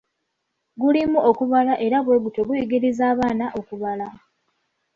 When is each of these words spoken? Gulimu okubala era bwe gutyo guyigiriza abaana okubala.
Gulimu 0.79 1.17
okubala 1.29 1.73
era 1.85 1.97
bwe 2.05 2.17
gutyo 2.23 2.41
guyigiriza 2.47 3.03
abaana 3.13 3.45
okubala. 3.59 4.07